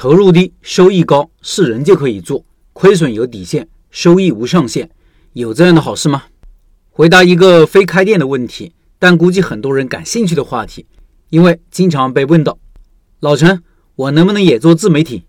[0.00, 4.88] 投入低，收益高，是人就可以做，亏损有底线，收益无上限，
[5.34, 6.22] 有这样的好事吗？
[6.88, 10.86] 回答一个非开店的问题，但估计很多人感兴趣的话题，
[11.28, 12.58] 因为经常被问到
[13.20, 13.62] ：“老陈，
[13.94, 15.24] 我能不能也做自媒体？”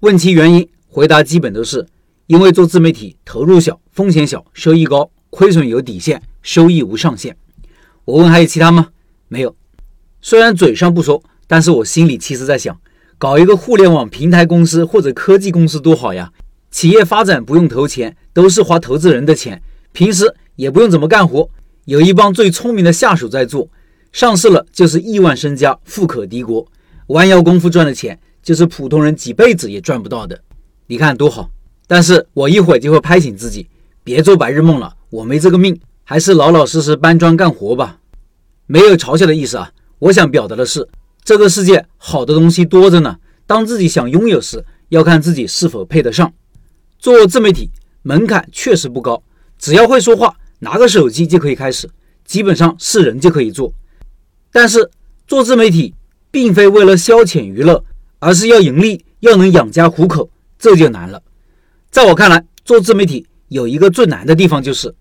[0.00, 1.86] 问其原因，回答基本都是
[2.28, 7.36] 因为做自媒体投入小，风险小，收益高，亏损有底线，收益无上限。
[8.06, 8.88] 我问还有其他吗？
[9.28, 9.54] 没有。
[10.22, 12.80] 虽然嘴上不说，但是我心里其实在想，
[13.18, 16.32] 搞一个互联网平台公司或者科技公司多好呀！
[16.70, 19.60] 企业发展不用投钱，都是花投资人的钱，
[19.92, 21.50] 平时也不用怎么干活，
[21.86, 23.68] 有一帮最聪明的下属在做，
[24.12, 26.64] 上市了就是亿万身家，富可敌国，
[27.08, 30.40] 弯腰功夫赚的钱就是普通人几辈子也赚不到的，
[30.86, 31.50] 你看多好！
[31.88, 33.66] 但是我一会儿就会拍醒自己，
[34.04, 37.98] 别做白日梦了，我没这个命，还是老老实实搬砖干活吧，
[38.66, 39.72] 没有嘲笑的意思啊。
[39.98, 40.86] 我想表达的是，
[41.28, 43.18] 这个世界好的东西多着呢。
[43.46, 46.32] 当自己想拥有时，要看自己是否配得上。
[46.98, 47.70] 做自媒体
[48.00, 49.22] 门槛确实不高，
[49.58, 51.90] 只要会说话，拿个手机就可以开始，
[52.24, 53.74] 基本上是人就可以做。
[54.50, 54.90] 但是
[55.26, 55.94] 做自媒体
[56.30, 57.84] 并非为了消遣娱乐，
[58.20, 61.22] 而是要盈利，要能养家糊口，这就难了。
[61.90, 64.94] 在我看来，做自媒体有一个最难的地方，就是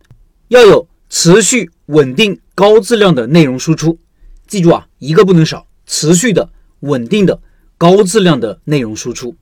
[0.50, 3.98] 要有持续稳定、高质量的内容输出。
[4.46, 6.50] 记住啊，一个不能少，持续的、
[6.82, 7.40] 稳定的、
[7.78, 9.36] 高质量的内容输出。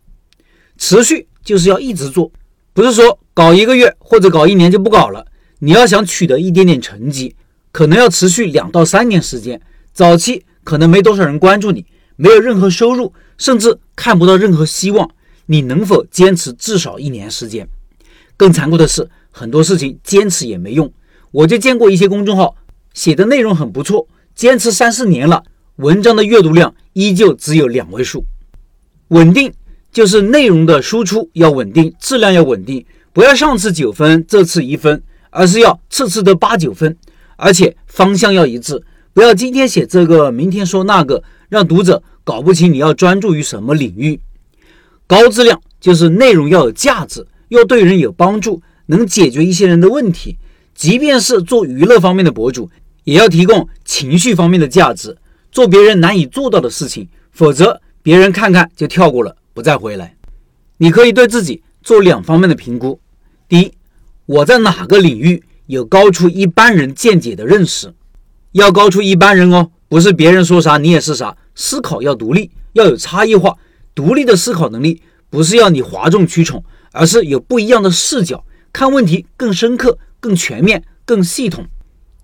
[0.77, 2.31] 持续就是要一直做，
[2.71, 5.25] 不是说搞一个月或者搞一年就不搞了。
[5.59, 7.35] 你要想取得一点点成绩，
[7.71, 9.59] 可能要持续两到三年时间。
[9.93, 11.85] 早期可能没多少人关注你，
[12.17, 15.09] 没有任何收入，甚至看不到任何希望。
[15.47, 17.67] 你能否坚持至少一年时间？
[18.35, 20.91] 更残酷的是，很多事情坚持也没用。
[21.31, 22.55] 我就见过一些公众号
[22.93, 24.07] 写的内容很不错。
[24.35, 25.43] 坚持三四年了，
[25.77, 28.25] 文章的阅读量依旧只有两位数。
[29.09, 29.51] 稳定
[29.91, 36.95] 就是内容的输出要稳定，质量要稳定，不要上次九分，这次一分，而是要次次都八九分，
[37.35, 38.81] 而且方向要一致，
[39.13, 44.19] 不要今天写这个，明天说那个，让读者搞不清你要专注于什么领域。
[45.07, 50.37] 高质量就是内容要有价值，要对人有帮助，能解决一些人的问题，
[50.73, 52.69] 即便是做娱乐方面的博主。
[53.03, 55.15] 也要提供情绪方面的价值，
[55.55, 60.13] 做别人难以做到的事情，否则别人看看就跳过了，不再回来。
[60.79, 62.99] 你可以对自己做两方面的评估：
[63.47, 63.71] 第一，
[64.25, 67.93] 我在哪个领域有高出一般人见解的认识？
[68.51, 71.37] 要高出一般人哦，不是别人说啥你也是啥。
[71.55, 73.55] 思考要独立，要有差异化。
[73.95, 81.65] 独立的思考能力不是要你哗众取宠，而是有不一样的视角，看问题更深刻、更全面、更系统。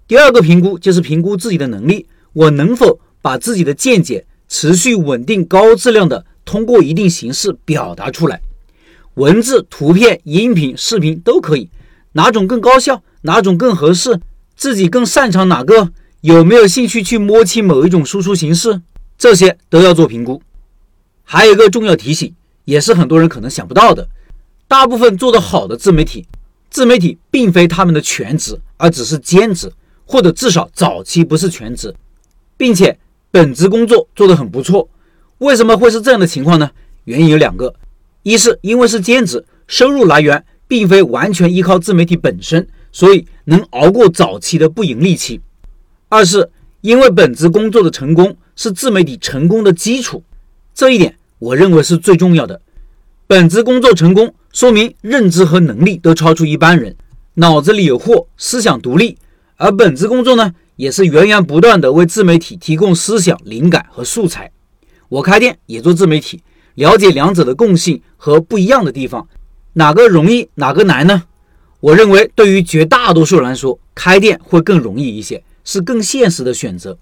[0.06, 8.42] 第二个评估就是评估自己的能力，我能否把自己的见解持续稳定、高质量的通过一定形式表达出来，
[9.14, 11.70] 文字、图片、音频、视频都可以，
[12.14, 14.20] 哪种更高效，哪种更合适，
[14.56, 18.82] 自己更擅长哪个，有没有兴趣去摸清某一种输出形式，
[19.18, 20.42] 这些都要做评估。
[21.24, 22.34] 还有一个重要提醒，
[22.66, 24.08] 也是很多人可能想不到的，
[24.68, 26.26] 大部分做得好的自媒体，
[26.70, 29.72] 自媒体并非他们的全职，而只是兼职。
[30.04, 31.96] 或者至少早期不是全职，
[32.58, 33.00] 并且
[33.32, 34.90] 本职工作做得很不错。
[35.38, 36.70] 为什么会是这样的情况呢？
[37.06, 37.74] 原因有两个：
[38.24, 45.40] 一是因为是兼职，收入来源并非完全依靠自媒体本身，所以能熬过早期的不盈利期；
[46.10, 46.50] 二是
[46.82, 50.24] 因为本职工作的成功是自媒体成功的基础。
[50.74, 52.62] 这一点我认为是最重要的。
[53.28, 56.96] 本职工作成功，说明认知和能力都超出一般人，
[57.36, 59.18] 脑子里有货，思想独立。
[59.56, 64.52] 而本职工作呢，也是源源不断的为自媒体提供思想灵感和素材。
[65.10, 66.42] 我开店也做自媒体，
[66.74, 69.28] 了解两者的共性和不一样的地方，
[69.74, 71.22] 哪个容易，哪个难呢？
[71.82, 76.98] 我认为对于绝大多数人来说，开店会更容易一些，是更现实的选择。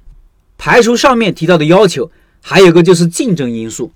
[0.58, 3.94] 排除上面提到的要求，还有一个就是竞争因素。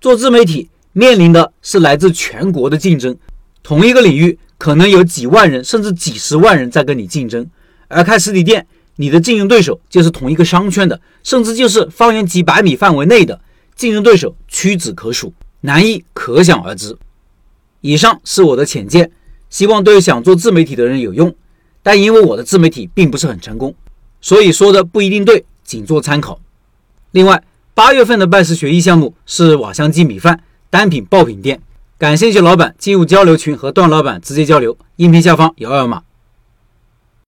[0.00, 3.16] 做自媒体面临的是来自全国的竞争，
[3.62, 7.48] 同一个领域可能有几万人甚至几十万人在跟你竞争。
[7.86, 8.66] 而开实体店，
[8.96, 13.40] 你的竞争对手就是同一个商圈的，甚至就是方圆几百米范围内的
[13.74, 16.96] 竞争对手屈指可数，难易可想而知。
[17.80, 19.10] 以上是我的浅见，
[19.50, 21.34] 希望对想做自媒体的人有用。
[21.82, 23.74] 但因为我的自媒体并不是很成功，
[24.20, 26.38] 所以说的不一定对，仅做参考。
[27.10, 27.42] 另外，
[27.74, 31.60] 八月份的拜师学艺项目是瓦香鸡米饭单品爆品店，
[31.98, 36.02] 感兴趣老板进入交流群和段老板直接交流，音频下方有二维码。